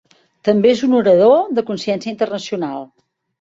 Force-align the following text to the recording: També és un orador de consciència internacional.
També 0.47 0.71
és 0.75 0.79
un 0.87 0.95
orador 0.99 1.43
de 1.59 1.65
consciència 1.67 2.11
internacional. 2.15 2.89